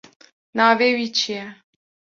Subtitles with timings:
[0.57, 1.45] Navê wî çi ye?